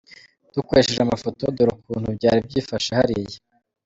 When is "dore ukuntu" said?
1.55-2.07